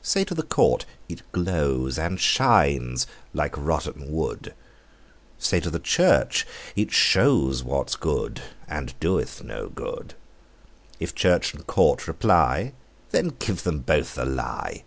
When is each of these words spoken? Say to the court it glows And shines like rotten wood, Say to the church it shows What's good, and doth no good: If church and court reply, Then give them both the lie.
Say 0.00 0.24
to 0.24 0.34
the 0.34 0.42
court 0.42 0.86
it 1.06 1.20
glows 1.32 1.98
And 1.98 2.18
shines 2.18 3.06
like 3.34 3.54
rotten 3.58 4.10
wood, 4.10 4.54
Say 5.38 5.60
to 5.60 5.68
the 5.68 5.78
church 5.78 6.46
it 6.74 6.92
shows 6.92 7.62
What's 7.62 7.94
good, 7.94 8.40
and 8.66 8.98
doth 9.00 9.42
no 9.42 9.68
good: 9.68 10.14
If 10.98 11.14
church 11.14 11.52
and 11.52 11.66
court 11.66 12.08
reply, 12.08 12.72
Then 13.10 13.36
give 13.38 13.64
them 13.64 13.80
both 13.80 14.14
the 14.14 14.24
lie. 14.24 14.84